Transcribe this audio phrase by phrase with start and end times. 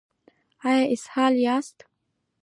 [0.69, 1.77] ایا اسهال یاست؟